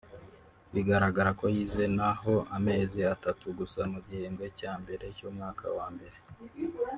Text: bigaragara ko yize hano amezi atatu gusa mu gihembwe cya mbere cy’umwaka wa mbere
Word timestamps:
bigaragara 0.73 1.29
ko 1.39 1.45
yize 1.55 1.83
hano 1.89 2.35
amezi 2.57 2.99
atatu 3.13 3.45
gusa 3.59 3.79
mu 3.91 3.99
gihembwe 4.07 4.45
cya 4.59 4.71
mbere 4.81 5.05
cy’umwaka 5.17 5.65
wa 5.77 5.87
mbere 5.95 6.17